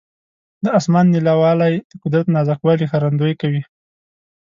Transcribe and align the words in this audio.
د 0.63 0.65
اسمان 0.79 1.05
نیلاوالی 1.13 1.73
د 1.89 1.93
قدرت 2.03 2.25
نازک 2.35 2.59
والي 2.63 2.85
ښکارندویي 2.89 3.35
کوي. 3.41 3.61